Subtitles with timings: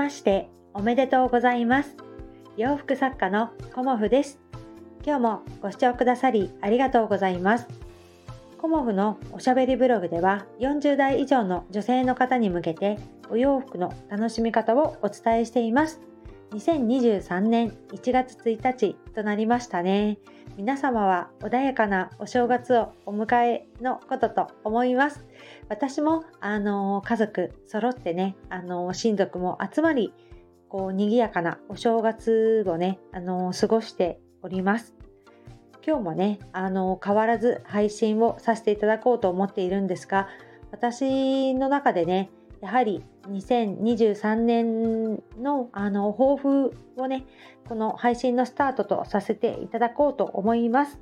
[0.00, 1.94] ましておめでとうございます。
[2.56, 4.38] 洋服作家のコモフです。
[5.04, 7.68] 今日もご視聴くださりありがとうございます。
[8.56, 16.00] コモフのおしゃべりブログでは40代以上の女性の方に向けてお洋服の楽しみ方をお伝えしています。
[16.52, 20.16] 2023年1月1日となりましたね。
[20.56, 25.24] 皆様は穏やかなお正月をお迎えのことと思います。
[25.68, 30.12] 私もあの家族揃ってねあの親族も集まり
[30.68, 34.94] こう賑やかなお正月をねあの過ごしております。
[35.86, 40.28] 今日もねあの変わらず配信をさせていただこうと思っているんですが
[40.72, 47.24] 私の中でねやはり2023年のあの抱負をね
[47.68, 51.00] この配信のスタートとさせていただこうと思います。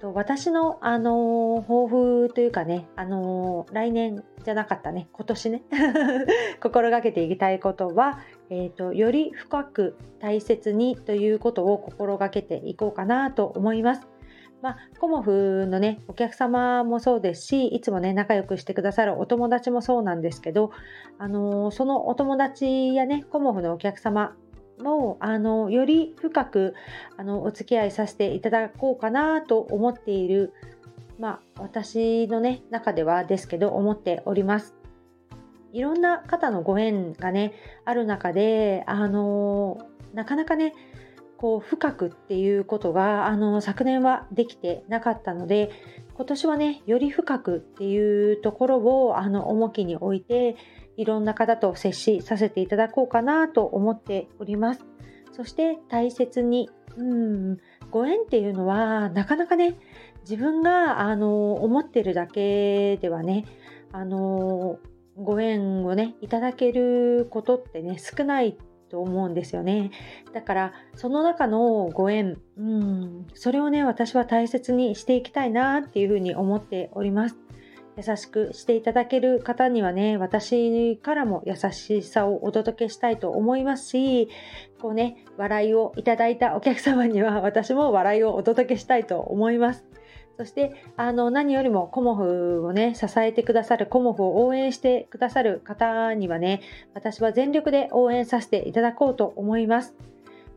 [0.00, 5.62] 私の、あの抱負というかね、あの来年じゃなかったね、今年ね、
[6.62, 14.06] 心がけていきたいことは、えーと、より深く大切にということを心がけていこうかなと思います。
[14.60, 20.72] まあ、コモフのね、お客様もそうですし、いつもね、仲良くしてくださるお友達もそうなんですけど、
[21.18, 24.34] あのー、そのお友達やね、コモフのお客様
[24.82, 26.74] も、あの、より深く、
[27.16, 30.52] あの、お付き合いさせていただこうかなと思っている、
[31.20, 34.74] まあ、私のね、中ではですけど、思っております。
[35.72, 37.52] いろんな方のご縁がね、
[37.84, 39.78] ある中で、あの、
[40.14, 40.74] なかなかね、
[41.38, 45.70] こう深くっていうことがあの昨年はできてなかったので
[46.14, 50.56] 今年はねより深くっていうところをあの重きに置いて
[50.96, 54.84] いろんな方と接しさせていただこうかなと思っております。
[55.32, 57.58] そして大切にうん
[57.92, 59.76] ご縁っていうのはなかなかね
[60.22, 63.44] 自分があの思ってるだけではね
[63.92, 64.78] あの
[65.16, 68.58] ご縁をねいただけることってね少ない
[68.88, 69.90] と思うんですよね。
[70.32, 77.36] だからその中のご縁、うん、それをね私は大切にしていきたいなっていうふうに思っております。
[77.98, 84.28] 優しくしていただける方にはね私からも優しさをお届けしたいと思いますし
[84.80, 89.84] こうね笑いをいただいたお客様には私も笑いをお届けしたいと思います。
[90.38, 96.60] そしてあの何よりもコモフをね支えてくださるコモフを応援してくださる方にはね
[96.94, 99.96] 私は全力で応援させていただこうと思います。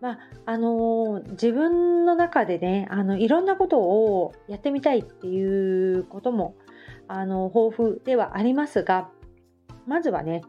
[0.00, 6.54] まああのー、自分の中でねあのいろんなことをやってみたいっていうことも
[7.06, 9.10] あの豊富ではありますが
[9.86, 10.42] まずはね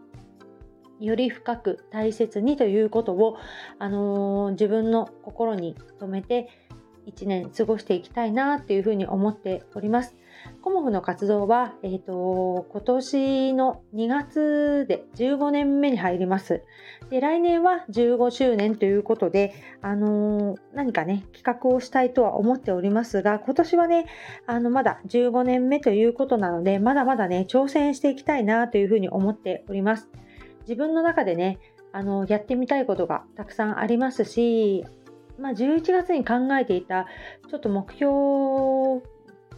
[0.99, 3.37] より深く大切にということを、
[3.77, 6.49] あのー、自分の心に留めて
[7.07, 10.15] 1年過ごしていきたいなっていうふうに思っております。
[10.61, 16.63] コモフの活動は、えーと、今年の2月で15年目に入ります。
[17.09, 24.05] で来年は15周年ということで、あのー、何かね企画をしたいとは思っておりますが今年はね
[24.45, 30.09] あのまだ15年目ということなのでまだまだね挑戦していきたいなというふうに思っております。
[30.61, 31.59] 自分の中でね
[31.93, 34.85] あのやってみたいことがたくさんありますし
[35.39, 37.07] まあ、11月に考えていた
[37.49, 38.07] ちょっと目標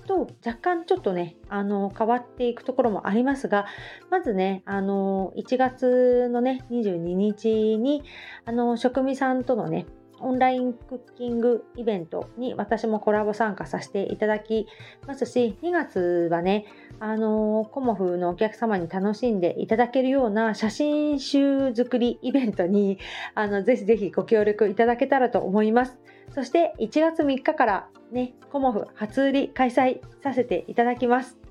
[0.10, 3.68] と若干ちょっとねあの変わっていくところもありますが
[4.10, 8.04] まずねあの1月のね22日に
[8.46, 9.86] あの職味さんとのね
[10.22, 14.68] オンラインクッキングイベントに私もコラボ参加させていただき
[15.08, 16.66] ますし、2月はね、
[17.00, 23.00] あのー、コモフのお客様に楽しんでいただけるような写真集作りイベントに、
[23.36, 25.98] あの、ぜひぜひご協力いただけたらと思います。
[26.34, 31.49] そして1月3日からね、コモフ初売り開催させていただきます。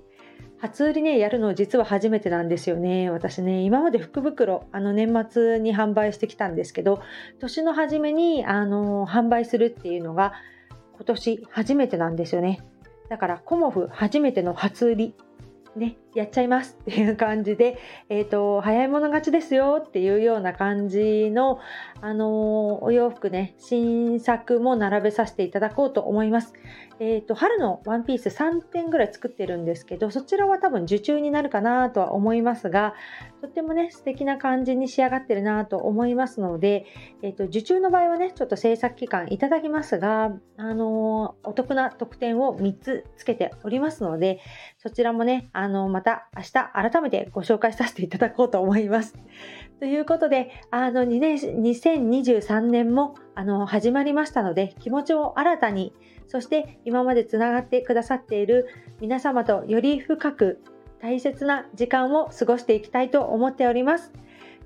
[0.61, 3.11] 初売りね、やるの実は初めてなんですよね。
[3.11, 7.01] 私ね、今まで福袋、あの年末に販売してきたんですけど、
[7.39, 10.33] 年の初めに、あの販売するっていうのが
[10.97, 12.61] 今年初めてなんですよね。
[13.09, 15.15] だから、コモフ初めての初売り
[15.77, 17.79] ね、やっちゃいますっていう感じで、
[18.09, 21.59] えーと、早い者勝ちですよっていうような感じの、
[22.01, 26.55] あのー、お洋服ね新作も並べさせていただこうと思います。
[27.01, 32.95] えーと、春のワンピース3点ぐらい作ってるんですけどそちらは多分受注になるかなとは思いますが
[33.41, 36.87] とってもね素敵な感じに仕上がってるなと思いますので、
[37.23, 44.41] えーと、受注の場合はねちょっと制作期間いただきますが、あのー、お得な特典を3つつけておりますので
[44.79, 46.53] そちらもねあのまた明日
[46.91, 49.15] 改めてご紹介させていただこうと思います。
[49.79, 55.93] ということで、あの2年2023年もあの始まりましたので、気持ちを新たに、
[56.27, 58.67] そして今までつながってくださっている
[59.01, 60.63] 皆様とより深く
[61.01, 64.13] 大切な時間を過ごしていきたいと思っております。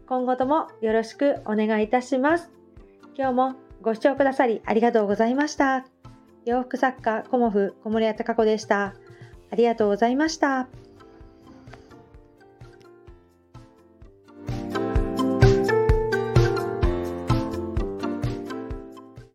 [0.06, 2.50] 今後ともよろしくお願いいたします。
[3.16, 5.84] 今日もご視聴くださりありがとうございました。
[6.44, 8.94] 洋服作家コモフ小森屋隆子でした。
[9.50, 10.81] ありがとうございました。